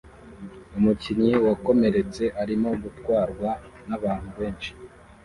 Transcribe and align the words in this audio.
Umukinnyi 0.77 1.31
wakomeretse 1.45 2.23
arimo 2.41 2.69
gutwarwa 2.83 3.49
nabantu 3.87 4.29
benshi 4.39 4.71